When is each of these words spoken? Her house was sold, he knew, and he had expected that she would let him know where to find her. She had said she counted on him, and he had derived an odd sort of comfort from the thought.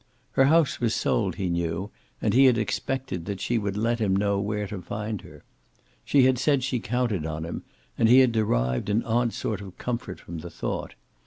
Her 0.31 0.45
house 0.45 0.79
was 0.79 0.95
sold, 0.95 1.35
he 1.35 1.47
knew, 1.47 1.91
and 2.23 2.33
he 2.33 2.45
had 2.45 2.57
expected 2.57 3.25
that 3.25 3.39
she 3.39 3.59
would 3.59 3.77
let 3.77 3.99
him 3.99 4.15
know 4.15 4.39
where 4.39 4.65
to 4.65 4.81
find 4.81 5.21
her. 5.21 5.43
She 6.03 6.23
had 6.23 6.39
said 6.39 6.63
she 6.63 6.79
counted 6.79 7.23
on 7.23 7.43
him, 7.43 7.61
and 7.99 8.09
he 8.09 8.17
had 8.21 8.31
derived 8.31 8.89
an 8.89 9.03
odd 9.03 9.31
sort 9.31 9.61
of 9.61 9.77
comfort 9.77 10.19
from 10.19 10.39
the 10.39 10.49
thought. 10.49 10.95